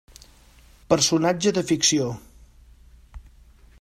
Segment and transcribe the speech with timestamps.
[0.93, 2.07] Personatge de ficció.